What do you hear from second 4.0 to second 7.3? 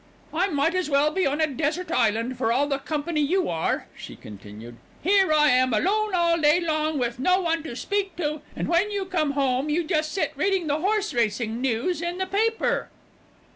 continued. "Here am I alone all day long with